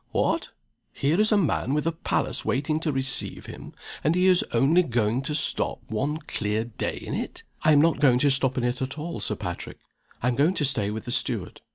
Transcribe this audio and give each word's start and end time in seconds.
"What! 0.11 0.49
Here 0.93 1.21
is 1.21 1.31
a 1.31 1.37
man 1.37 1.75
with 1.75 1.85
a 1.85 1.91
palace 1.91 2.43
waiting 2.43 2.79
to 2.79 2.91
receive 2.91 3.45
him 3.45 3.73
and 4.03 4.15
he 4.15 4.25
is 4.25 4.43
only 4.51 4.81
going 4.81 5.21
to 5.21 5.35
stop 5.35 5.77
one 5.89 6.17
clear 6.17 6.63
day 6.65 6.97
in 6.97 7.13
it!" 7.13 7.43
"I 7.61 7.71
am 7.73 7.81
not 7.83 7.99
going 7.99 8.17
to 8.17 8.31
stop 8.31 8.57
in 8.57 8.63
it 8.63 8.81
at 8.81 8.97
all, 8.97 9.19
Sir 9.19 9.35
Patrick 9.35 9.77
I 10.23 10.27
am 10.29 10.35
going 10.35 10.55
to 10.55 10.65
stay 10.65 10.89
with 10.89 11.05
the 11.05 11.11
steward. 11.11 11.61